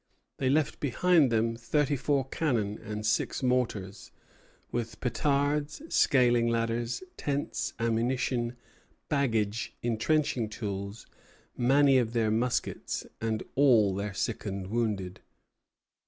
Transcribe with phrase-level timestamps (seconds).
[0.37, 4.11] They left behind them thirty four cannon and six mortars,
[4.71, 8.55] with petards, scaling ladders, tents, ammunition,
[9.09, 11.05] baggage, intrenching tools,
[11.55, 15.21] many of their muskets, and all their sick and wounded.